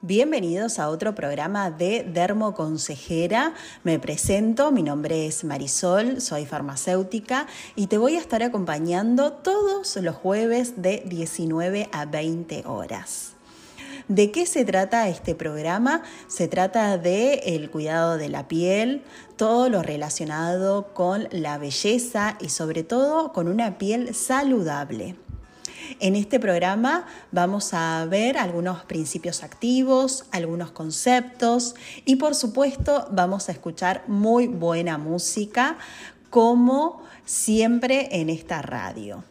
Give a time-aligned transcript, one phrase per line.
[0.00, 3.54] Bienvenidos a otro programa de Dermo Consejera.
[3.82, 9.96] Me presento, mi nombre es Marisol, soy farmacéutica y te voy a estar acompañando todos
[9.96, 13.32] los jueves de 19 a 20 horas.
[14.06, 16.04] ¿De qué se trata este programa?
[16.28, 19.02] Se trata de el cuidado de la piel,
[19.34, 25.16] todo lo relacionado con la belleza y sobre todo con una piel saludable.
[26.00, 33.48] En este programa vamos a ver algunos principios activos, algunos conceptos y por supuesto vamos
[33.48, 35.78] a escuchar muy buena música
[36.30, 39.24] como siempre en esta radio.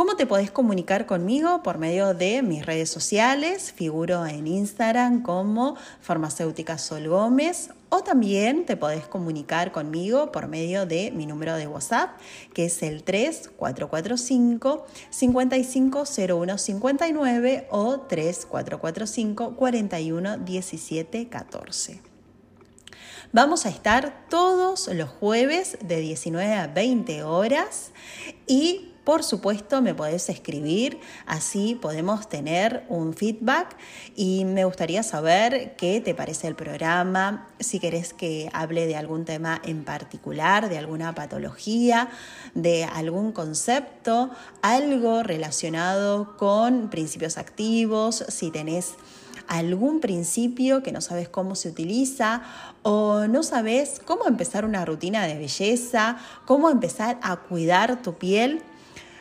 [0.00, 1.62] ¿Cómo te podés comunicar conmigo?
[1.62, 8.64] Por medio de mis redes sociales, figuro en Instagram como farmacéutica Sol Gómez o también
[8.64, 12.18] te podés comunicar conmigo por medio de mi número de WhatsApp,
[12.54, 20.38] que es el 3445 550159 o 3445 41
[21.28, 22.00] 14.
[23.32, 27.90] Vamos a estar todos los jueves de 19 a 20 horas
[28.46, 33.76] y por supuesto, me podés escribir, así podemos tener un feedback.
[34.14, 39.24] Y me gustaría saber qué te parece el programa, si querés que hable de algún
[39.24, 42.10] tema en particular, de alguna patología,
[42.54, 44.30] de algún concepto,
[44.62, 48.94] algo relacionado con principios activos, si tenés
[49.48, 52.42] algún principio que no sabes cómo se utiliza
[52.82, 58.62] o no sabes cómo empezar una rutina de belleza, cómo empezar a cuidar tu piel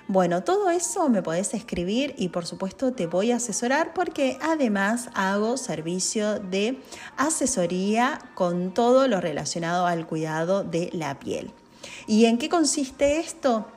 [0.09, 5.11] bueno, todo eso me podés escribir y por supuesto te voy a asesorar porque además
[5.13, 6.81] hago servicio de
[7.15, 11.51] asesoría con todo lo relacionado al cuidado de la piel.
[12.07, 13.67] ¿Y en qué consiste esto?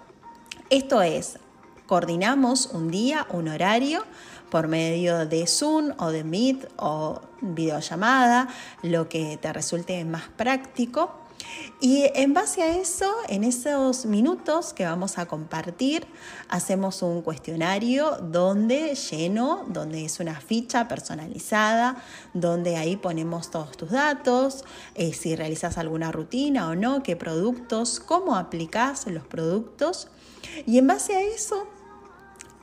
[0.70, 1.38] Esto es,
[1.86, 4.02] coordinamos un día, un horario
[4.50, 8.48] por medio de Zoom o de Meet o videollamada,
[8.82, 11.21] lo que te resulte más práctico
[11.80, 16.06] y en base a eso, en esos minutos que vamos a compartir,
[16.48, 22.00] hacemos un cuestionario donde lleno, donde es una ficha personalizada,
[22.34, 27.98] donde ahí ponemos todos tus datos, eh, si realizas alguna rutina o no, qué productos,
[27.98, 30.08] cómo aplicas los productos.
[30.66, 31.66] Y en base a eso,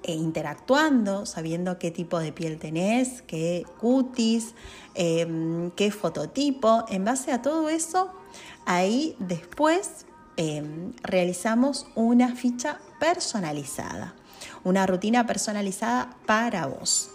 [0.03, 4.53] e interactuando, sabiendo qué tipo de piel tenés, qué cutis,
[4.95, 8.13] em, qué fototipo, en base a todo eso
[8.69, 10.05] Ahí después
[10.37, 14.13] em, realizamos una ficha personalizada,
[14.63, 17.09] una rutina personalizada para vos.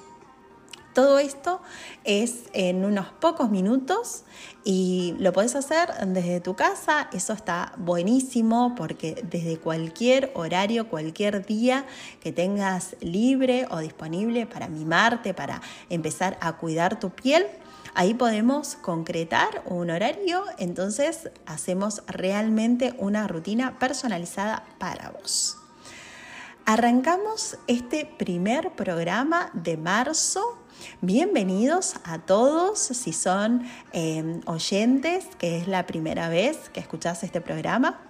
[0.94, 1.60] Todo esto
[2.02, 4.24] es en unos pocos minutos
[4.64, 7.08] y lo puedes hacer desde tu casa.
[7.12, 11.84] Eso está buenísimo porque desde cualquier horario, cualquier día
[12.20, 17.46] que tengas libre o disponible para mimarte, para empezar a cuidar tu piel,
[17.96, 25.56] Ahí podemos concretar un horario, entonces hacemos realmente una rutina personalizada para vos.
[26.66, 30.58] Arrancamos este primer programa de marzo.
[31.02, 33.62] Bienvenidos a todos, si son
[33.92, 38.00] em, oyentes, que es la primera vez que escuchás este programa.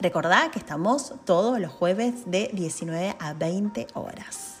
[0.00, 4.58] Recordá que estamos todos los jueves de 19 a 20 horas.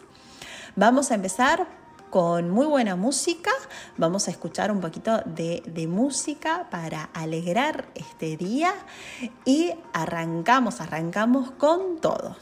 [0.74, 1.68] Vamos a empezar
[2.10, 3.50] con muy buena música.
[3.96, 8.74] Vamos a escuchar un poquito de, música para alegrar este día
[9.44, 12.36] y arrancamos, arrancamos con todo.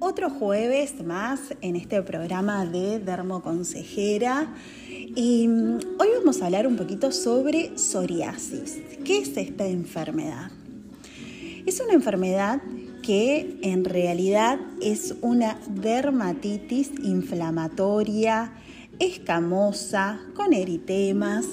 [0.00, 4.52] Otro jueves más en este programa de Dermoconsejera
[4.88, 8.80] y mm, hoy vamos a hablar un poquito sobre psoriasis.
[9.04, 10.50] ¿Qué es esta enfermedad?
[11.66, 12.60] Es una enfermedad
[13.02, 18.52] que en realidad es una dermatitis inflamatoria,
[18.98, 21.46] escamosa, con eritemas.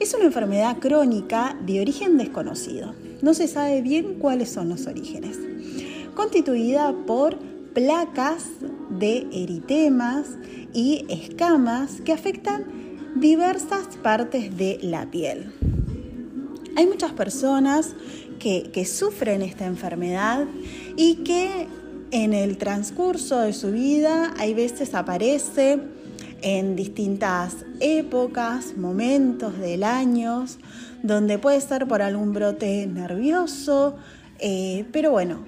[0.00, 2.94] Es una enfermedad crónica de origen desconocido.
[3.22, 5.38] No se sabe bien cuáles son los orígenes.
[6.14, 7.38] Constituida por
[7.74, 8.44] placas
[8.90, 10.26] de eritemas
[10.72, 12.64] y escamas que afectan
[13.16, 15.52] diversas partes de la piel.
[16.76, 17.94] Hay muchas personas
[18.38, 20.46] que, sufren esta enfermedad
[20.96, 21.66] y que
[22.10, 25.80] en el transcurso de su vida hay veces aparece
[26.42, 30.46] en distintas épocas, momentos del año,
[31.02, 33.96] donde puede ser por algún brote nervioso,
[34.38, 35.40] eh, pero bueno,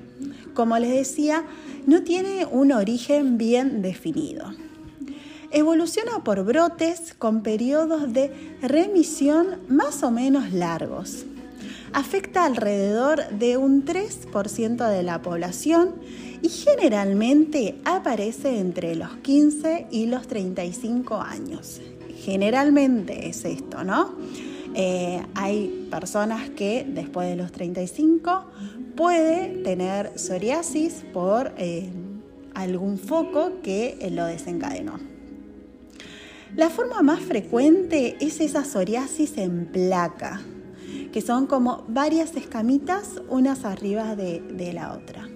[0.55, 1.45] como les decía,
[1.87, 4.53] no tiene un origen bien definido.
[5.51, 11.25] Evoluciona por brotes con periodos de remisión más o menos largos
[11.93, 15.95] afecta alrededor de un 3% de la población
[16.43, 21.81] y generalmente aparece entre los 15 y los 35 años.
[22.25, 24.15] Generalmente es esto, ¿no?
[24.75, 28.45] Eh, hay personas que después de los 35
[28.97, 31.89] puede tener psoriasis por eh,
[32.55, 34.99] algún foco que lo desencadenó.
[36.57, 40.41] La forma más frecuente es esa psoriasis en placa,
[41.13, 45.29] que son como varias escamitas unas arriba de, la otra.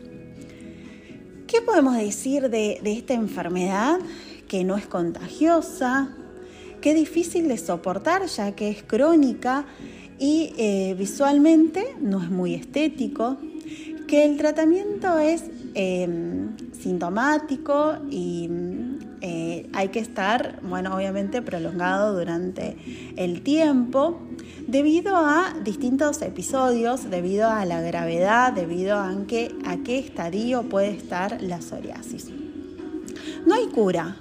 [1.46, 3.98] ¿Qué podemos decir de, esta enfermedad?
[4.48, 6.14] Que no es contagiosa,
[6.80, 9.64] que es difícil de soportar ya que es crónica
[10.18, 13.38] y eh, visualmente no es muy estético,
[14.06, 15.44] que el tratamiento es
[15.74, 18.48] em, sintomático y
[19.24, 22.76] eh, hay que estar, bueno, obviamente prolongado durante
[23.16, 24.20] el tiempo
[24.66, 30.90] debido a distintos episodios, debido a la gravedad, debido a, que, a qué estadio puede
[30.90, 32.30] estar la psoriasis.
[33.46, 34.16] No hay cura,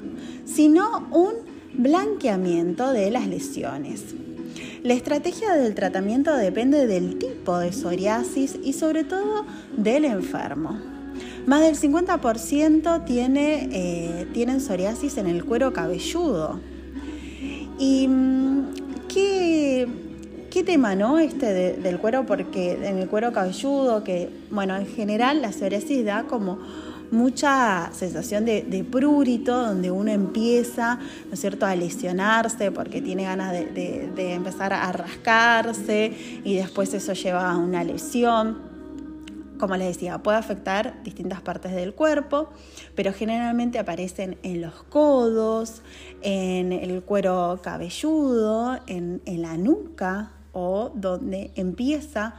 [0.46, 1.34] sino un
[1.74, 4.14] blanqueamiento de las lesiones.
[4.84, 9.46] La estrategia del tratamiento depende del tipo de psoriasis y sobre todo
[9.76, 10.80] del enfermo.
[11.46, 16.60] Más del 50% tiene, eh, tienen psoriasis en el cuero cabelludo.
[17.80, 18.74] ¿Y mm,
[19.08, 19.88] qué,
[20.52, 21.18] qué tema, no?
[21.18, 26.24] Este del cuero, porque en el cuero cabelludo, que, bueno, en general la psoriasis da
[26.24, 26.60] como
[27.12, 30.96] mucha sensación de, prurito, donde uno empieza,
[31.28, 37.14] ¿no es cierto?, a lesionarse porque tiene ganas de, empezar a rascarse y después eso
[37.14, 38.71] lleva a una lesión
[39.62, 42.50] como les decía, puede afectar distintas partes del cuerpo,
[42.96, 45.84] pero generalmente aparecen en los codos,
[46.24, 52.34] en el cuero cabelludo, en, la nuca o donde empieza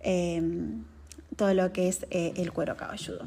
[0.00, 0.42] eh,
[1.34, 3.26] todo lo que es eh, el cuero cabelludo.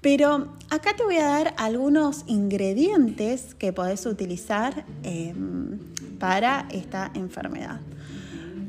[0.00, 5.78] Pero acá te voy a dar algunos ingredientes que podés utilizar em,
[6.18, 7.80] para esta enfermedad.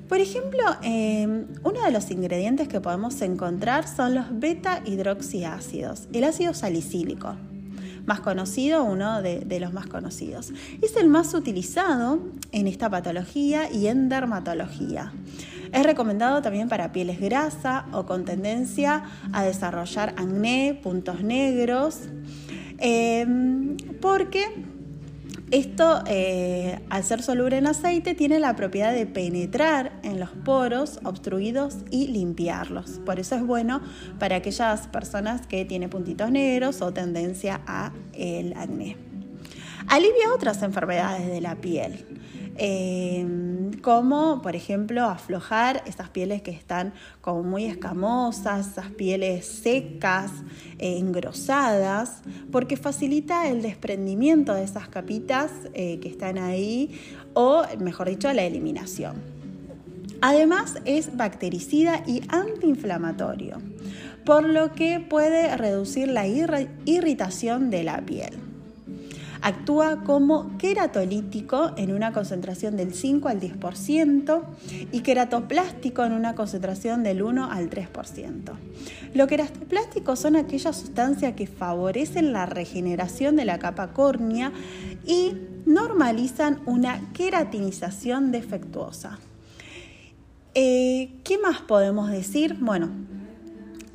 [0.07, 6.23] Por ejemplo, em, uno de los ingredientes que podemos encontrar son los beta hidroxiácidos, el
[6.25, 7.35] ácido salicílico,
[8.05, 10.51] más conocido, uno de, de, los más conocidos.
[10.83, 12.19] Es el más utilizado
[12.51, 15.11] en esta patología y en dermatología.
[15.73, 19.03] Es recomendado también para pieles grasa o con tendencia
[19.33, 22.01] a desarrollar acné, puntos negros,
[22.77, 24.74] em, porque
[25.55, 30.99] esto, eh, al ser soluble en aceite, tiene la propiedad de penetrar en los poros
[31.03, 32.99] obstruidos y limpiarlos.
[33.05, 33.81] Por eso es bueno
[34.19, 38.97] para aquellas personas que tienen puntitos negros o tendencia a el acné.
[39.87, 42.05] Alivia otras enfermedades de la piel.
[42.57, 50.31] Em, como por ejemplo aflojar esas pieles que están como muy escamosas, esas pieles secas,
[50.79, 52.21] eh, engrosadas,
[52.51, 56.97] porque facilita el desprendimiento de esas capitas eh, que están ahí
[57.33, 59.15] o mejor dicho la eliminación.
[60.21, 63.57] Además es bactericida y antiinflamatorio,
[64.23, 68.44] por lo que puede reducir la irritación de la piel.
[69.45, 74.41] Actúa como queratolítico en una concentración del 5 al 10%
[74.91, 78.53] y queratoplástico en una concentración del 1 al 3%.
[79.13, 84.51] Los queratoplásticos son aquellas sustancias que favorecen la regeneración de la capa córnea
[85.05, 85.33] y
[85.67, 89.19] normalizan una queratinización defectuosa.
[90.55, 92.57] Eh, ¿Qué más podemos decir?
[92.59, 92.89] Bueno,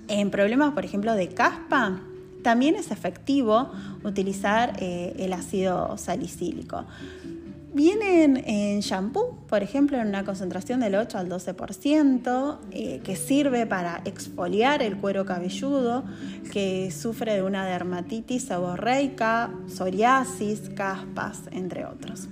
[0.06, 2.02] en problemas, por ejemplo, de caspa,
[2.42, 3.70] también es efectivo
[4.04, 6.84] utilizar eh, el ácido salicílico.
[7.72, 13.64] Vienen en shampoo, por ejemplo, en una concentración del 8 al 12%, eh, que sirve
[13.64, 16.02] para exfoliar el cuero cabelludo
[16.52, 22.26] que sufre de una dermatitis seborreica, psoriasis, caspas, entre otros.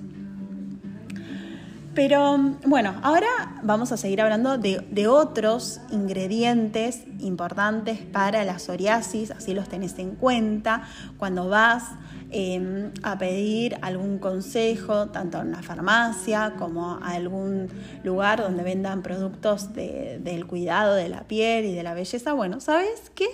[1.99, 3.27] Pero bueno, ahora
[3.65, 10.15] vamos a seguir hablando de, otros ingredientes importantes para la psoriasis, así los tenés en
[10.15, 10.85] cuenta
[11.17, 11.83] cuando vas
[12.31, 17.67] em, a pedir algún consejo, tanto en una farmacia como a algún
[18.05, 22.33] lugar donde vendan productos del cuidado de la piel y de la belleza.
[22.33, 23.27] Bueno, ¿sabes qué?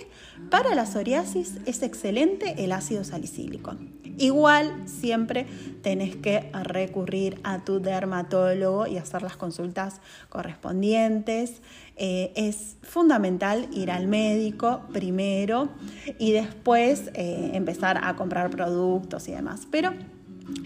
[0.49, 3.75] Para la psoriasis es excelente el ácido salicílico.
[4.17, 5.45] Igual siempre
[5.81, 8.54] tenés que recurrir a tu dermatólogo
[8.87, 11.61] y hacer las consultas correspondientes.
[11.97, 15.69] Eh, es fundamental ir al médico primero
[16.19, 19.67] y después eh, empezar a comprar productos y demás.
[19.69, 19.93] Pero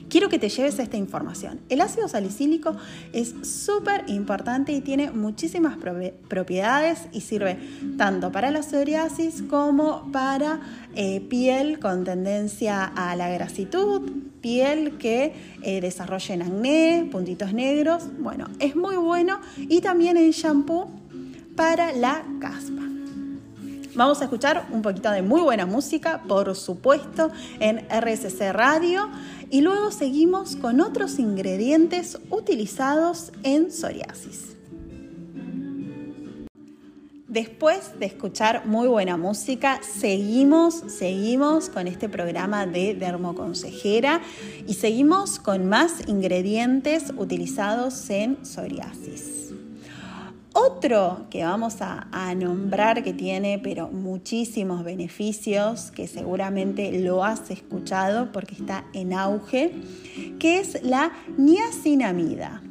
[0.09, 1.59] Quiero que te lleves esta información.
[1.69, 2.75] El ácido salicílico
[3.13, 5.77] es súper importante y tiene muchísimas
[6.27, 7.57] propiedades y sirve
[7.97, 10.59] tanto para la psoriasis como para
[10.95, 18.03] eh, piel con tendencia a la grasitud, piel que eh, desarrolla acné, puntitos negros.
[18.19, 20.89] Bueno, es muy bueno y también el shampoo
[21.55, 22.88] para la caspa.
[23.95, 29.09] Vamos a escuchar un poquito de muy buena música, por supuesto, en RSC Radio
[29.49, 34.55] y luego seguimos con otros ingredientes utilizados en psoriasis.
[37.27, 44.21] Después de escuchar muy buena música, seguimos, seguimos con este programa de Dermoconsejera
[44.67, 49.38] y seguimos con más ingredientes utilizados en psoriasis.
[50.53, 58.31] Otro que vamos a, nombrar que tiene pero muchísimos beneficios, que seguramente lo has escuchado
[58.31, 59.73] porque está en auge,
[60.39, 62.61] que es la niacinamida.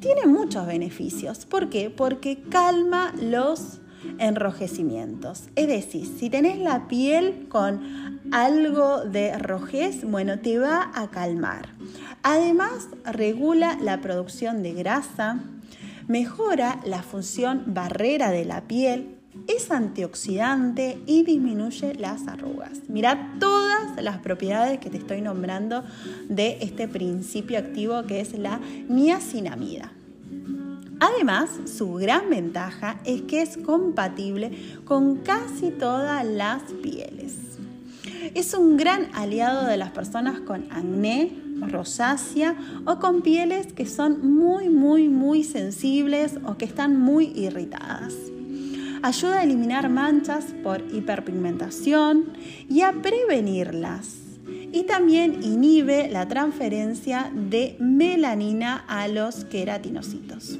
[0.00, 1.46] Tiene muchos beneficios.
[1.46, 1.88] ¿Por qué?
[1.88, 3.80] Porque calma los
[4.18, 5.44] enrojecimientos.
[5.56, 11.68] Es decir, si tenés la piel con algo de rojez, bueno, te va a calmar.
[12.22, 15.40] Además, regula la producción de grasa,
[16.08, 19.16] mejora la función barrera de la piel,
[19.48, 22.82] es antioxidante y disminuye las arrugas.
[22.88, 25.82] Mira todas las propiedades que te estoy nombrando
[26.28, 29.92] de este principio activo que es la niacinamida.
[31.00, 34.52] Además, su gran ventaja es que es compatible
[34.84, 37.36] con casi todas las pieles.
[38.34, 44.34] Es un gran aliado de las personas con acné, rosácea o con pieles que son
[44.34, 48.14] muy, muy, muy sensibles o que están muy irritadas.
[49.02, 52.32] Ayuda a eliminar manchas por hiperpigmentación
[52.70, 54.16] y a prevenirlas.
[54.72, 60.58] Y también inhibe la transferencia de melanina a los queratinocitos.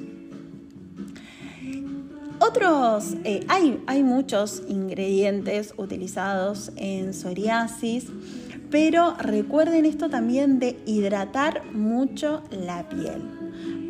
[2.38, 8.08] Otros, eh, hay, hay muchos ingredientes utilizados en psoriasis
[8.74, 13.22] pero recuerden esto también de hidratar mucho la piel,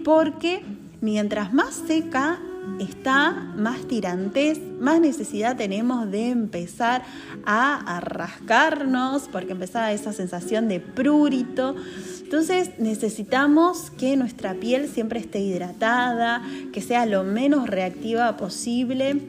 [0.04, 0.62] porque
[1.00, 2.38] mientras más seca
[2.80, 7.02] está, más tirantes, más necesidad tenemos de empezar
[7.44, 11.74] a, rascarnos, porque empezaba esa sensación de prurito.
[12.22, 16.42] Entonces necesitamos que nuestra piel siempre esté hidratada,
[16.72, 19.20] que sea lo menos reactiva posible.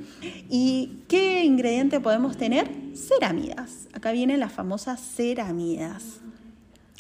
[0.50, 2.86] ¿Y qué ingrediente podemos tener?
[2.96, 3.88] ceramidas.
[3.94, 6.22] Acá vienen las famosas ceramidas,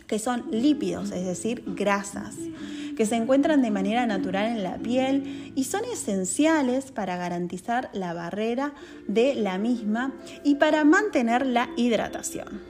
[0.07, 2.35] que son lípidos, es decir, grasas,
[2.95, 8.13] que se encuentran de manera natural en la piel y son esenciales para garantizar la
[8.13, 8.73] barrera
[9.07, 12.61] de la misma y para mantener la hidratación.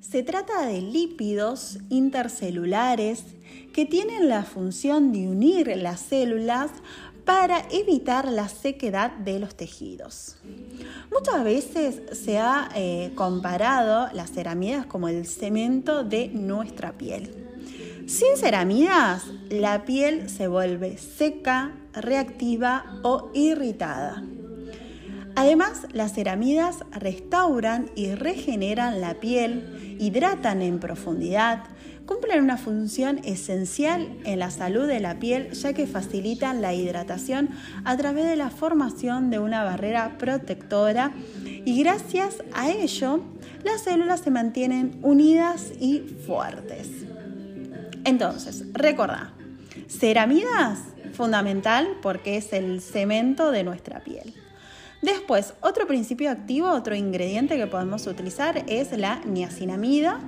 [0.00, 3.24] Se trata de lípidos intercelulares
[3.74, 6.70] que tienen la función de unir las células
[7.28, 10.36] para evitar la sequedad de los tejidos.
[11.12, 17.30] Muchas veces se ha eh, comparado las ceramidas como el cemento de nuestra piel.
[18.06, 24.24] Sin ceramidas, la piel se vuelve seca, reactiva o irritada.
[25.36, 31.64] Además, las ceramidas restauran y regeneran la piel, hidratan en profundidad,
[32.08, 37.50] cumplen una función esencial en la salud de la piel ya que facilitan la hidratación
[37.84, 41.12] a través de la formación de una barrera protectora
[41.44, 43.20] y gracias a ello
[43.62, 46.88] las células se mantienen unidas y fuertes.
[48.04, 49.34] Entonces, recordá,
[49.86, 50.78] ceramidas
[51.12, 54.32] fundamental porque es el cemento de nuestra piel.
[55.02, 60.18] Después, otro principio activo, otro ingrediente que podemos utilizar es la niacinamida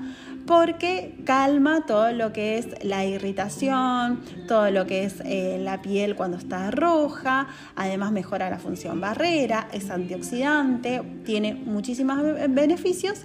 [0.47, 6.17] porque calma todo lo que es la irritación, todo lo que es eh, la piel
[6.17, 12.19] cuando está roja, además mejora la función barrera, es antioxidante, tiene muchísimos
[12.49, 13.25] beneficios.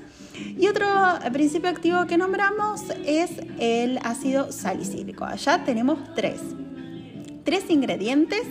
[0.57, 0.87] Y otro
[1.31, 5.25] principio activo que nombramos es el ácido salicílico.
[5.25, 6.41] Allá tenemos tres.
[7.43, 8.41] Tres ingredientes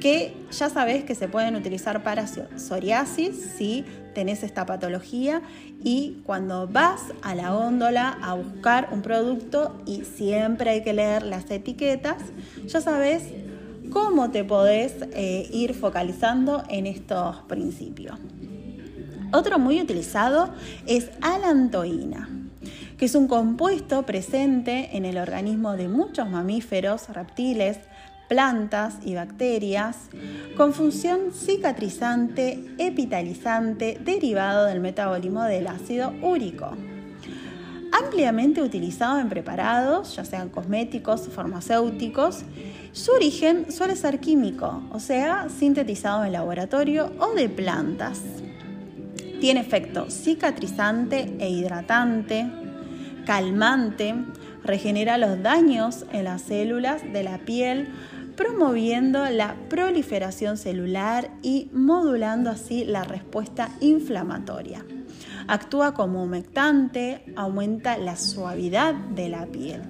[0.00, 3.84] que ya sabes que se pueden utilizar para psoriasis si
[4.14, 5.42] tenés esta patología
[5.82, 11.24] y cuando vas a la góndola a buscar un producto y siempre hay que leer
[11.24, 12.16] las etiquetas,
[12.66, 13.24] ya sabes
[13.90, 18.18] cómo te podés eh, ir focalizando en estos principios.
[19.32, 20.50] Otro muy utilizado
[20.86, 22.28] es alantoína,
[22.96, 27.78] que es un compuesto presente en el organismo de muchos mamíferos, reptiles,
[28.28, 29.96] plantas y bacterias
[30.56, 36.76] con función cicatrizante, epitalizante, derivado del metabolismo del ácido úrico.
[37.92, 42.42] ampliamente utilizado en preparados, ya sean cosméticos, farmacéuticos.
[42.90, 48.20] Su origen suele ser químico, o sea, sintetizado en laboratorio o de plantas.
[49.40, 52.50] Tiene efecto cicatrizante e hidratante,
[53.24, 54.14] calmante,
[54.64, 57.88] regenera los daños en las células de la piel,
[58.36, 64.84] promoviendo la proliferación celular y modulando así la respuesta inflamatoria.
[65.46, 69.82] Actúa como humectante, aumenta la suavidad de la piel.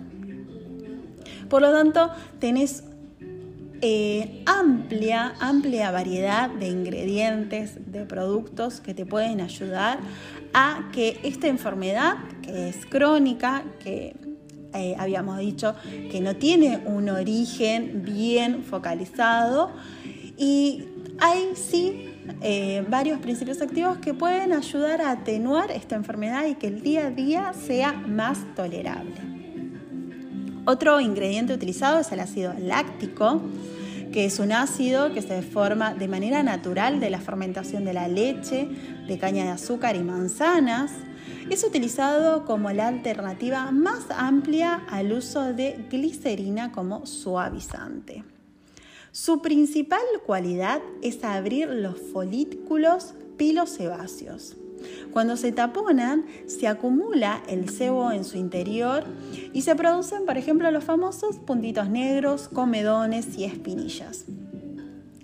[1.48, 2.10] Por lo tanto,
[2.40, 2.84] tenés
[3.80, 9.98] eh, amplia, amplia variedad de ingredientes, de productos que te pueden ayudar
[10.54, 14.16] a que esta enfermedad, que es crónica, que
[14.74, 15.74] eh, habíamos dicho
[16.10, 19.70] que no tiene un origen bien focalizado
[20.36, 20.84] y
[21.20, 26.66] hay sí eh, varios principios activos que pueden ayudar a atenuar esta enfermedad y que
[26.66, 29.14] el día a día sea más tolerable.
[30.66, 33.42] Otro ingrediente utilizado es el ácido láctico,
[34.12, 38.08] que es un ácido que se forma de manera natural de la fermentación de la
[38.08, 38.68] leche,
[39.06, 40.92] de caña de azúcar y manzanas.
[41.50, 48.24] Es utilizado como la alternativa más amplia al uso de glicerina como suavizante.
[49.12, 54.56] Su principal cualidad es abrir los folículos pilosebáceos.
[55.12, 59.04] Cuando se taponan, se acumula el sebo en su interior
[59.52, 64.24] y se producen, por ejemplo, los famosos puntitos negros, comedones y espinillas.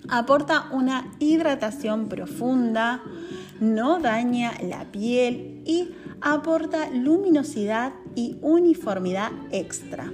[0.08, 3.02] Aporta una hidratación profunda,
[3.60, 10.10] no daña la piel y aporta luminosidad y uniformidad extra.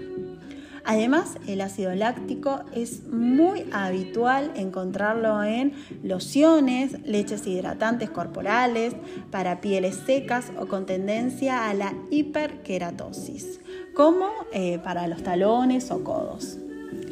[0.88, 5.72] Además, el ácido láctico es muy habitual encontrarlo en
[6.04, 8.94] lociones, leches hidratantes corporales,
[9.32, 13.58] para pieles secas o con tendencia a la hiperkeratosis,
[13.94, 16.58] como eh, para los talones o codos.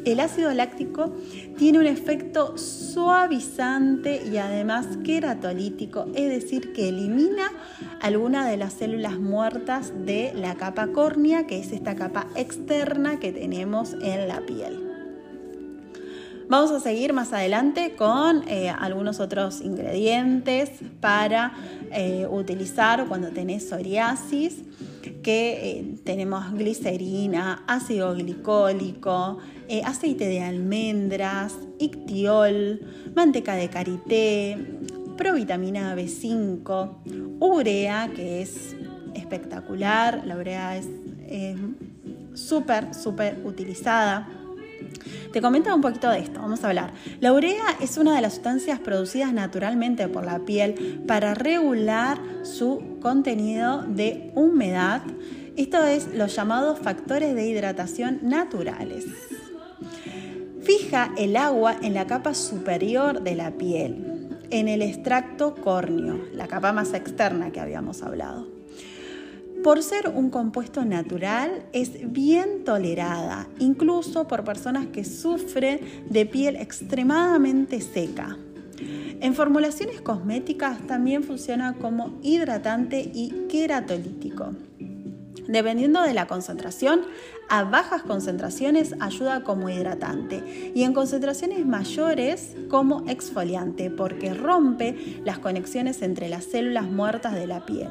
[0.05, 1.15] El ácido láctico
[1.57, 7.51] tiene un efecto suavizante y además queratolítico, es decir, que elimina
[8.01, 13.31] algunas de las células muertas de la capa córnea, que es esta capa externa que
[13.31, 14.84] tenemos en la piel.
[16.47, 20.69] Vamos a seguir más adelante con eh, algunos otros ingredientes
[21.01, 21.53] para
[21.91, 24.61] eh, utilizar cuando tenés psoriasis,
[25.23, 29.39] que eh, tenemos glicerina, ácido glicólico,
[29.83, 32.79] aceite de almendras, ictiol,
[33.15, 34.79] manteca de karité,
[35.17, 38.75] provitamina B5, urea, que es
[39.15, 40.85] espectacular, la urea es
[42.35, 44.27] súper, súper utilizada
[45.31, 46.93] te comento un poquito de esto, vamos a hablar.
[47.19, 52.97] La urea es una de las sustancias producidas naturalmente por la piel para regular su
[53.01, 55.01] contenido de humedad.
[55.57, 59.05] Esto es los llamados factores de hidratación naturales.
[60.61, 66.47] Fija el agua en la capa superior de la piel, en el extracto córneo, la
[66.47, 68.54] capa más externa que habíamos hablado
[69.65, 76.55] por ser un compuesto natural, es bien tolerada, incluso por personas que sufren de piel
[76.55, 78.37] extremadamente seca.
[79.21, 84.51] En formulaciones cosméticas también funciona como hidratante y queratolítico.
[85.47, 87.01] Dependiendo de la concentración,
[87.49, 95.39] a bajas concentraciones ayuda como hidratante y en concentraciones mayores como exfoliante porque rompe las
[95.39, 97.89] conexiones entre las células muertas de la piel,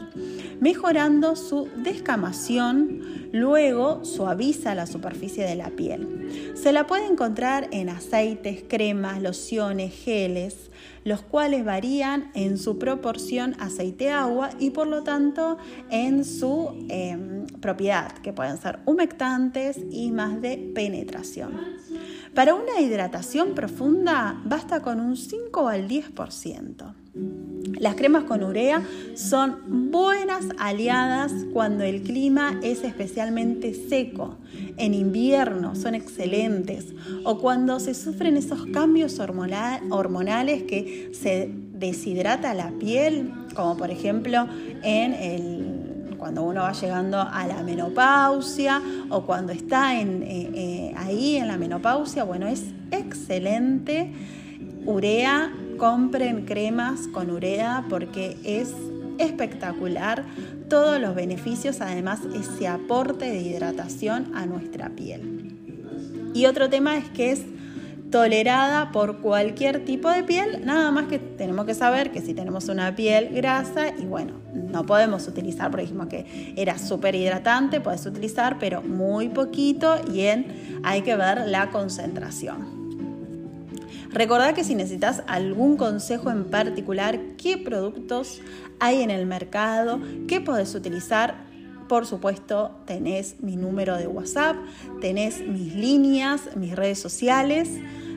[0.60, 6.52] mejorando su descamación, luego suaviza la superficie de la piel.
[6.54, 10.70] Se la puede encontrar en aceites, cremas, lociones, geles,
[11.04, 15.58] los cuales varían en su proporción aceite-agua y por lo tanto
[15.90, 21.52] en su em, propiedad, que pueden ser humectantes y más de penetración.
[22.34, 26.94] Para una hidratación profunda basta con un 5 al 10%.
[27.78, 28.82] Las cremas con urea
[29.14, 34.36] son buenas aliadas cuando el clima es especialmente seco.
[34.76, 36.92] En invierno son excelentes
[37.24, 44.46] o cuando se sufren esos cambios hormonales que se deshidrata la piel, como por ejemplo
[44.82, 45.63] en el,
[46.24, 51.48] cuando uno va llegando a la menopausia o cuando está en, eh, eh, ahí en
[51.48, 52.24] la menopausia.
[52.24, 54.10] Bueno, es excelente
[54.86, 58.72] urea compren cremas con urea porque es
[59.18, 60.24] espectacular
[60.70, 65.54] todos los beneficios, además ese aporte de hidratación a nuestra piel.
[66.32, 67.42] Y otro tema es que es
[68.14, 72.68] tolerada por cualquier tipo de piel, nada más que tenemos que saber que si tenemos
[72.68, 78.06] una piel grasa, y bueno, no podemos utilizar, porque dijimos que era súper hidratante, puedes
[78.06, 82.84] utilizar, pero muy poquito y en, hay que ver la concentración.
[84.12, 88.40] Recordá que si necesitas algún consejo en particular, qué productos
[88.78, 89.98] hay en el mercado,
[90.28, 91.34] qué podés utilizar,
[91.88, 94.54] por supuesto, tenés mi número de WhatsApp,
[95.00, 97.68] tenés mis líneas, mis redes sociales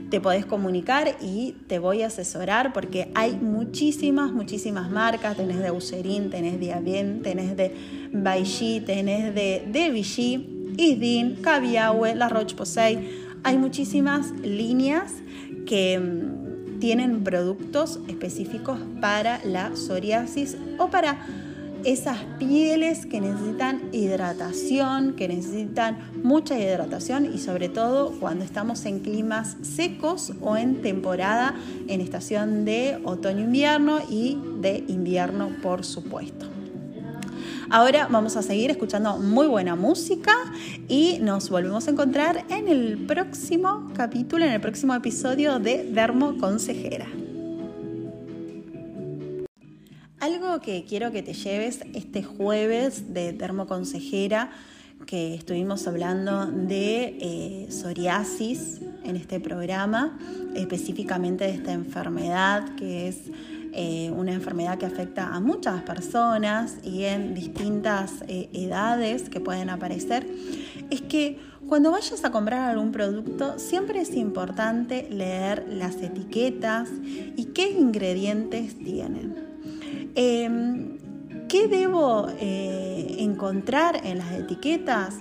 [0.09, 5.35] te podés comunicar y te voy a asesorar porque hay muchísimas, muchísimas marcas.
[5.35, 7.75] Tenés de Eucerin, tenés de Avien, tenés de
[8.13, 13.09] Baishi, tenés de, de Vichy, Isdin, Cabiahue, La Roche-Posay.
[13.43, 15.13] Hay muchísimas líneas
[15.65, 21.25] que mm, tienen productos específicos para la psoriasis o para
[21.83, 28.99] esas pieles que necesitan hidratación, que necesitan mucha hidratación y sobre todo cuando estamos en
[28.99, 31.55] climas secos o en temporada,
[31.87, 36.47] en estación de otoño-invierno y de invierno por supuesto.
[37.69, 40.33] Ahora vamos a seguir escuchando muy buena música
[40.87, 46.37] y nos volvemos a encontrar en el próximo capítulo, en el próximo episodio de Dermo
[46.37, 47.07] Consejera.
[50.27, 54.51] Algo que quiero que te lleves este jueves de Dermoconsejera,
[55.05, 60.19] que estuvimos hablando de eh, psoriasis en este programa,
[60.53, 63.21] específicamente de esta enfermedad que es
[63.71, 69.69] eh, una enfermedad que afecta a muchas personas y en distintas eh, edades que pueden
[69.69, 70.27] aparecer,
[70.89, 76.89] es que cuando vayas a comprar algún producto siempre es importante leer las etiquetas
[77.37, 79.46] y qué ingredientes tienen.
[80.15, 80.97] Em,
[81.47, 85.15] ¿Qué debo eh, encontrar en las etiquetas?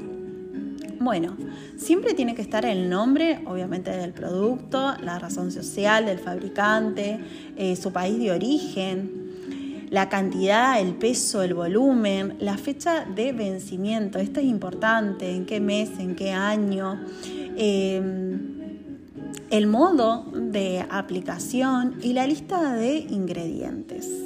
[0.99, 1.37] Bueno,
[1.77, 7.20] siempre tiene que estar el nombre, obviamente, del producto, la razón social del fabricante,
[7.57, 14.18] eh, su país de origen, la cantidad, el peso, el volumen, la fecha de vencimiento.
[14.18, 16.99] Esto es importante, en qué mes, en qué año.
[17.57, 18.57] Em,
[19.51, 24.26] el modo de aplicación y la lista de ingredientes.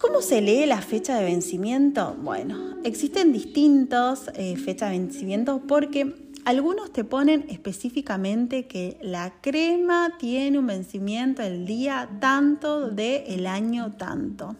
[0.00, 2.16] ¿Cómo se lee la fecha de vencimiento?
[2.22, 6.14] Bueno, existen distintos eh, fechas de vencimiento porque
[6.46, 13.46] algunos te ponen específicamente que la crema tiene un vencimiento el día tanto del el
[13.46, 14.56] año tanto.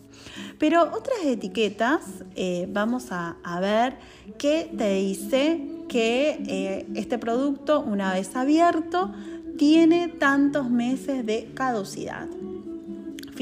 [0.59, 2.03] Pero otras etiquetas,
[2.37, 3.96] eh, vamos a, ver
[4.37, 9.11] qué te dice que eh, este producto, una vez abierto,
[9.57, 12.29] tiene tantos meses de caducidad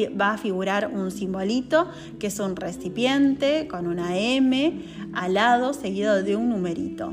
[0.07, 4.83] va a figurar un simbolito que es un recipiente con una M
[5.13, 7.13] al lado seguido de un numerito.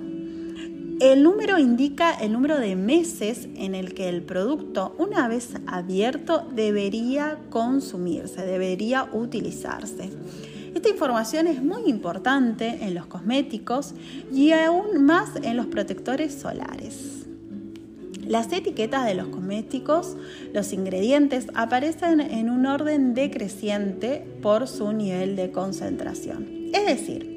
[1.02, 6.48] El número indica el número de meses en el que el producto, una vez abierto,
[6.56, 10.10] debería consumirse, debería utilizarse.
[10.74, 13.94] Esta información es muy importante en los cosméticos
[14.32, 17.25] y aún más en los protectores solares.
[18.28, 20.18] Las etiquetas de los cosméticos,
[20.54, 26.48] los ingredientes, aparecen en un orden decreciente por su nivel de concentración.
[26.74, 27.36] Es decir,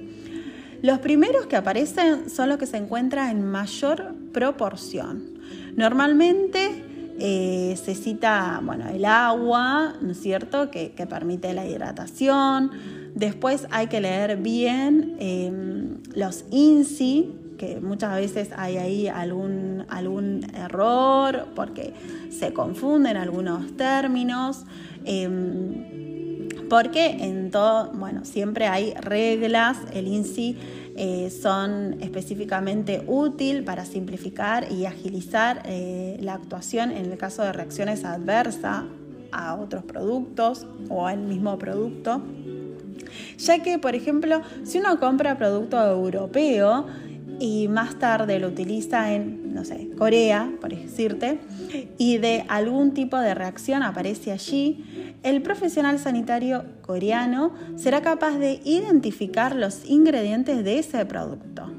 [0.81, 5.39] los primeros que aparecen son los que se encuentran en mayor proporción.
[5.77, 6.85] Normalmente
[7.19, 12.71] eh, se cita bueno, el agua, ¿no es cierto?, que, permite la hidratación.
[13.15, 15.53] Después hay que leer bien eh,
[16.15, 21.93] los INSI, que muchas veces hay ahí algún, algún error porque
[22.31, 24.65] se confunden algunos términos.
[25.05, 25.99] Em,
[26.71, 30.57] porque en todo, bueno, siempre hay reglas, el INSI
[30.97, 37.53] eh, son específicamente útil para simplificar y agilizar eh, la actuación en el caso de
[37.53, 38.85] reacciones adversas
[39.33, 42.23] a otros productos o al mismo producto.
[43.39, 46.87] Ya que, por ejemplo, si uno compra producto europeo,
[47.41, 51.39] y más tarde lo utiliza en, no sé, Corea, por decirte,
[51.99, 58.61] y de algún tipo de reacción aparece allí, el profesional sanitario coreano será capaz de
[58.65, 61.73] identificar los ingredientes de ese producto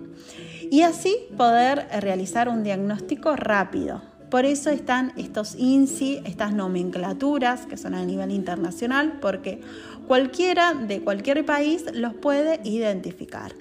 [0.70, 4.02] y así poder realizar un diagnóstico rápido.
[4.30, 9.62] Por eso están estos INSI, estas nomenclaturas que son a nivel internacional, porque
[10.08, 13.54] cualquiera de cualquier país los puede identificar.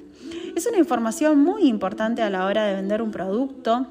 [0.57, 3.87] Es una información muy importante a la hora de vender un producto.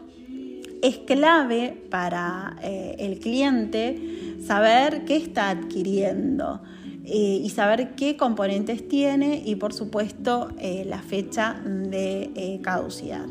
[0.81, 6.61] Es clave para eh, el cliente saber qué está adquiriendo
[7.03, 13.25] eh, y saber qué componentes tiene y por supuesto eh, la fecha de caducidad.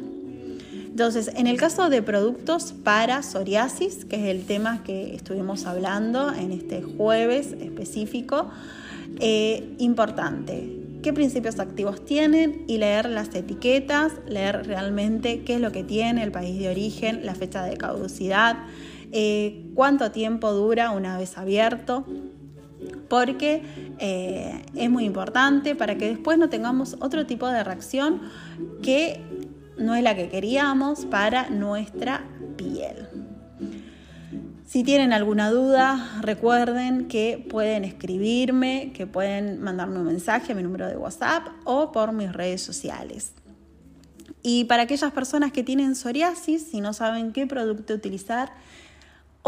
[0.97, 6.33] Entonces, en el caso de productos para psoriasis, que es el tema que estuvimos hablando
[6.33, 8.51] en este jueves específico,
[9.21, 15.71] eh, importante, qué principios activos tienen y leer las etiquetas, leer realmente qué es lo
[15.71, 18.57] que tiene el país de origen, la fecha de caducidad,
[19.12, 22.05] eh, cuánto tiempo dura una vez abierto,
[23.09, 23.62] porque
[24.01, 28.23] eh, es muy importante para que después no tengamos otro tipo de reacción
[28.83, 29.21] que
[29.79, 32.25] no es la que queríamos para nuestra
[32.57, 33.15] piel.
[34.77, 40.62] Si tienen alguna duda, recuerden que pueden escribirme, que pueden mandarme un mensaje a mi
[40.62, 43.33] número de WhatsApp o por mis redes sociales.
[44.43, 48.53] Y para aquellas personas que tienen psoriasis, y no saben qué producto utilizar,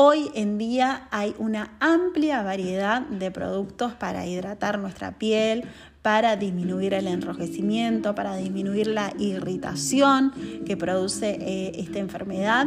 [0.01, 5.64] Hoy en día hay una amplia variedad de productos para hidratar nuestra piel,
[6.09, 10.33] para disminuir el enrojecimiento, para disminuir la irritación
[10.64, 12.66] que produce eh, esta enfermedad.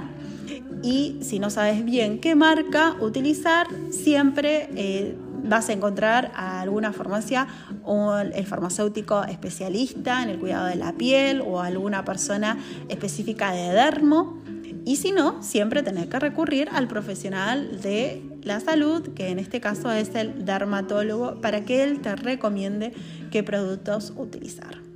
[0.83, 6.93] Y si no sabes bien qué marca utilizar, siempre eh, vas a encontrar a alguna
[6.93, 7.47] farmacia
[7.83, 13.73] o el farmacéutico especialista en el cuidado de la piel o alguna persona específica de
[13.73, 14.39] dermo
[14.85, 19.61] y si no, siempre tenés que recurrir al profesional de la salud, que en este
[19.61, 22.93] caso es el dermatólogo, para que él te recomiende
[23.31, 24.91] qué productos utilizar.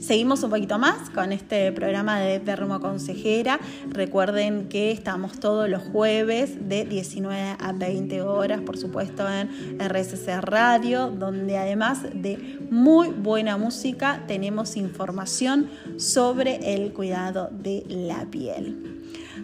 [0.00, 3.60] Seguimos un poquito más con este programa de Dermoconsejera.
[3.88, 10.40] Recuerden que estamos todos los jueves de 19 a 20 horas, por supuesto, en RSC
[10.40, 18.89] Radio, donde además de muy buena música tenemos información sobre el cuidado de la piel.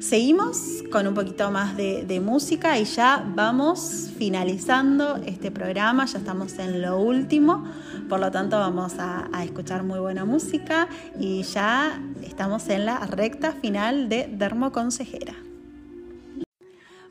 [0.00, 6.58] Seguimos con un poquito más de, música y ya vamos finalizando este programa, ya estamos
[6.58, 7.64] en lo último,
[8.08, 12.98] por lo tanto vamos a, a escuchar muy buena música y ya estamos en la
[13.06, 15.45] recta final de Dermoconsejera.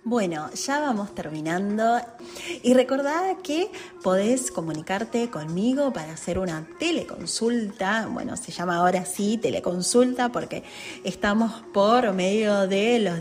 [0.07, 1.99] Bueno, ya vamos terminando
[2.61, 3.71] y recordad que
[4.03, 8.07] podés comunicarte conmigo para hacer una teleconsulta.
[8.11, 10.63] Bueno, se llama ahora sí teleconsulta porque
[11.03, 13.17] estamos por medio de los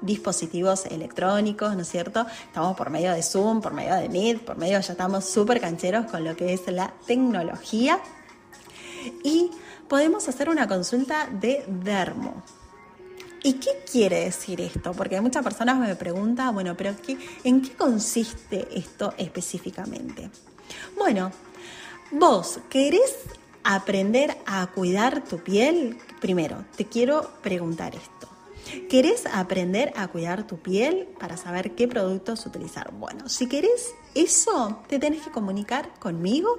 [0.00, 2.24] dispositivos electrónicos, ¿no es cierto?
[2.46, 6.06] Estamos por medio de Zoom, por medio de Meet, por medio, ya estamos súper cancheros
[6.06, 7.98] con lo que es la tecnología.
[9.24, 9.50] Y
[9.88, 12.44] podemos hacer una consulta de dermo.
[13.42, 14.92] ¿Y qué quiere decir esto?
[14.92, 16.94] Porque muchas personas me preguntan, bueno, pero
[17.44, 20.30] ¿en qué consiste esto específicamente?
[20.96, 21.30] Bueno,
[22.10, 23.16] vos querés
[23.62, 25.98] aprender a cuidar tu piel.
[26.20, 28.28] Primero, te quiero preguntar esto.
[28.88, 32.92] ¿Querés aprender a cuidar tu piel para saber qué productos utilizar?
[32.92, 36.56] Bueno, si querés eso, te tenés que comunicar conmigo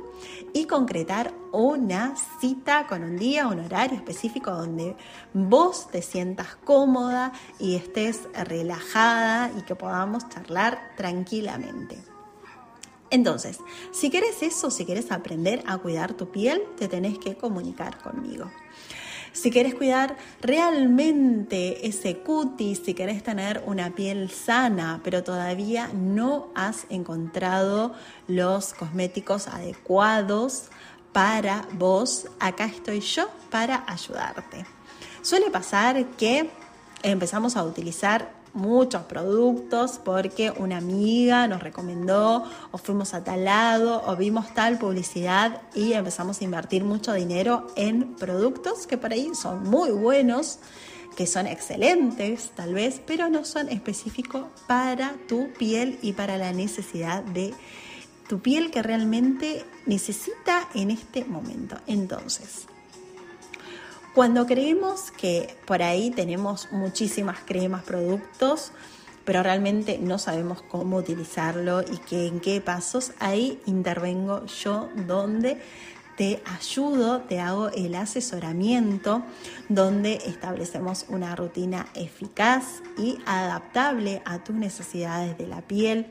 [0.54, 4.96] y concretar una cita con un día, un horario específico donde
[5.34, 11.98] vos te sientas cómoda y estés relajada y que podamos charlar tranquilamente.
[13.12, 13.60] Entonces,
[13.92, 18.52] si querés eso, si querés aprender a cuidar tu piel, te tenés que comunicar conmigo.
[19.32, 26.50] Si querés cuidar realmente ese cutis, si querés tener una piel sana, pero todavía no
[26.56, 27.94] has encontrado
[28.28, 30.70] los cosméticos adecuados
[31.14, 34.66] para vos, acá estoy yo para ayudarte.
[35.22, 36.50] Suele pasar que
[37.04, 44.04] empezamos a utilizar muchos productos porque una amiga nos recomendó o fuimos a tal lado
[44.06, 49.32] o vimos tal publicidad y empezamos a invertir mucho dinero en productos que por ahí
[49.34, 50.60] son muy buenos,
[51.16, 56.54] que son excelentes tal vez, pero no son específicos para tu piel y para la
[56.54, 57.54] necesidad de
[58.30, 61.78] tu piel que realmente necesita en este momento.
[61.88, 62.69] Entonces,
[64.14, 68.72] cuando creemos que por ahí tenemos muchísimas cremas, productos,
[69.24, 75.62] pero realmente no sabemos cómo utilizarlo y que, en qué pasos, ahí intervengo yo donde
[76.18, 79.24] te ayudo, te hago el asesoramiento
[79.70, 86.08] donde establecemos una rutina eficaz y adaptable a tus necesidades de la piel,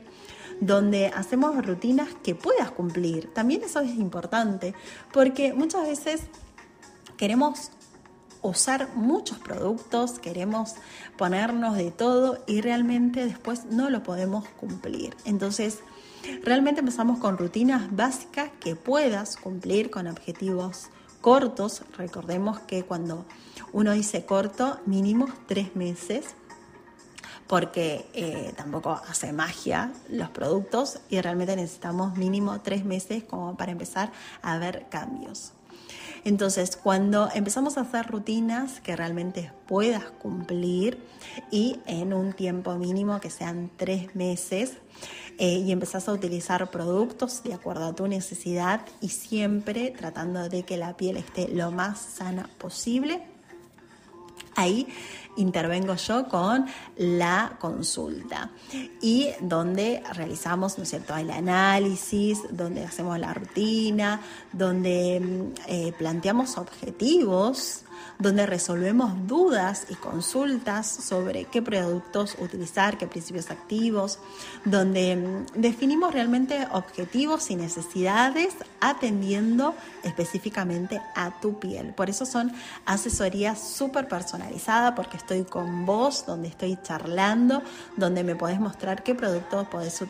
[0.61, 3.31] donde hacemos rutinas que puedas cumplir.
[3.33, 4.73] También eso es importante
[5.11, 6.21] porque muchas veces
[7.17, 7.71] queremos
[8.41, 10.75] usar muchos productos, queremos
[11.17, 15.15] ponernos de todo y realmente después no lo podemos cumplir.
[15.25, 15.79] Entonces,
[16.43, 20.89] realmente empezamos con rutinas básicas que puedas cumplir con objetivos
[21.21, 21.83] cortos.
[21.97, 23.25] Recordemos que cuando
[23.73, 26.35] uno dice corto, mínimo tres meses
[27.47, 33.71] porque eh, tampoco hace magia los productos y realmente necesitamos mínimo tres meses como para
[33.71, 34.11] empezar
[34.43, 35.53] a ver cambios.
[36.23, 41.03] Entonces, cuando empezamos a hacer rutinas que realmente puedas cumplir
[41.51, 44.73] y en un tiempo mínimo que sean tres meses,
[45.37, 50.63] eh, y empezás a utilizar productos de acuerdo a tu necesidad y siempre tratando de
[50.63, 53.21] que la piel esté lo más sana posible,
[54.59, 54.87] ahí
[55.39, 56.65] intervengo yo con
[56.97, 58.51] la consulta.
[59.01, 60.85] Y donde realizamos, ¿no
[61.17, 67.83] el análisis, donde hacemos la rutina, donde mm, eh, planteamos objetivos
[68.17, 74.19] donde resolvemos dudas y consultas sobre qué productos utilizar, qué principios activos,
[74.65, 81.93] donde mm, definimos realmente objetivos y necesidades atendiendo específicamente a tu piel.
[81.93, 82.51] Por eso son
[82.85, 87.61] asesorías súper personalizadas porque estoy con vos, donde estoy charlando,
[87.97, 89.67] donde me podés mostrar qué productos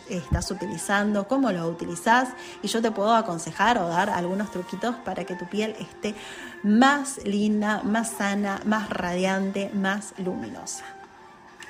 [0.09, 2.29] estás utilizando, cómo lo utilizás
[2.61, 6.15] y yo te puedo aconsejar o dar algunos truquitos para que tu piel esté
[6.63, 10.83] más linda, más sana, más radiante, más luminosa.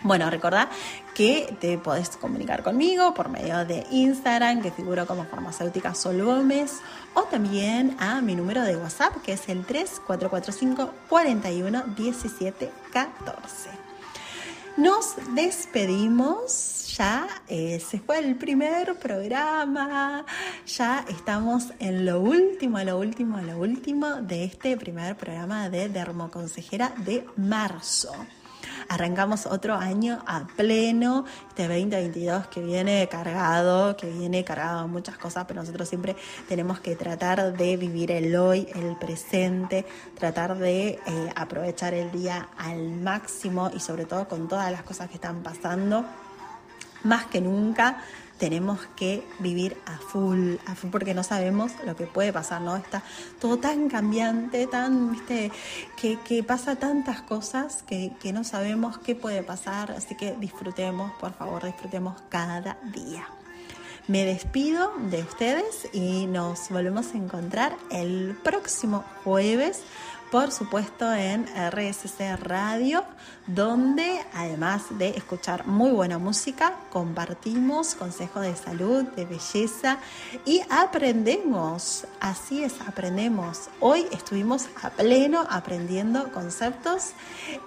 [0.01, 0.69] Bueno, recordá
[1.13, 6.79] que te podés comunicar conmigo por medio de Instagram, que figuro como farmacéutica Sol Gómez,
[7.13, 13.69] o también a mi número de WhatsApp, que es el 3445 41 17 14.
[14.77, 20.25] Nos despedimos ya eh, se fue el primer programa,
[20.65, 26.93] ya estamos en lo último, lo último, lo último de este primer programa de Dermoconsejera
[26.97, 28.11] de marzo.
[28.87, 35.17] Arrancamos otro año a pleno, este 2022 que viene cargado, que viene cargado de muchas
[35.17, 36.15] cosas, pero nosotros siempre
[36.47, 39.85] tenemos que tratar de vivir el hoy, el presente,
[40.17, 40.99] tratar de eh,
[41.35, 46.03] aprovechar el día al máximo y sobre todo con todas las cosas que están pasando
[47.03, 48.03] más que nunca
[48.39, 52.77] tenemos que vivir a full, a full porque no sabemos lo que puede pasar, ¿no?
[52.77, 53.03] Está
[53.39, 55.51] todo tan cambiante, tan, viste,
[55.97, 61.65] que, pasa tantas cosas que, no sabemos qué puede pasar, así que disfrutemos, por favor,
[61.65, 63.27] disfrutemos cada día.
[64.09, 69.83] Me despido de ustedes y nos volvemos a encontrar el próximo jueves
[70.31, 73.03] por supuesto en RSC Radio,
[73.45, 79.99] donde además de escuchar muy buena música, compartimos consejos de salud, de belleza
[80.43, 82.07] y aprendemos.
[82.19, 83.69] Así es, aprendemos.
[83.79, 87.11] Hoy estuvimos a pleno aprendiendo conceptos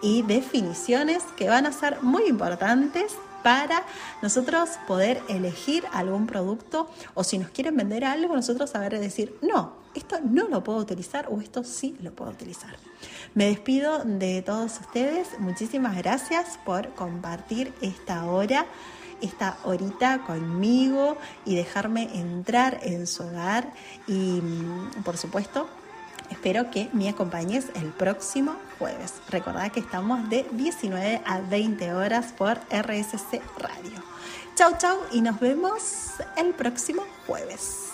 [0.02, 3.85] y definiciones que van a ser muy importantes para
[4.22, 9.74] nosotros poder elegir algún producto o si nos quieren vender algo, nosotros saber decir, no,
[9.94, 12.76] esto no lo puedo utilizar o esto sí lo puedo utilizar.
[13.35, 15.38] Me despido de todos ustedes.
[15.38, 18.66] Muchísimas gracias por compartir esta hora,
[19.20, 23.72] esta horita conmigo y dejarme entrar en su hogar.
[24.07, 25.68] Y mm, por supuesto,
[26.31, 29.14] espero que me acompañes el próximo jueves.
[29.31, 34.03] Recordad que estamos de 19 a 20 horas por RSC Radio.
[34.57, 37.91] Chau, chau y nos vemos el próximo jueves.